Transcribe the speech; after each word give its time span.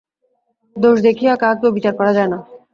দোষ 0.75 0.97
দেখিয়া 1.07 1.33
কাহাকেও 1.41 1.75
বিচার 1.77 1.93
করা 1.99 2.11
যায় 2.17 2.29
না। 2.29 2.37